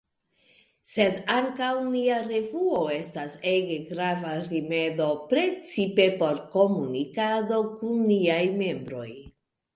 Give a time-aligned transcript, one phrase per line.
[0.91, 9.09] Sed ankaŭ nia revuo restas ege grava rimedo, precipe por komunikado kun niaj membroj.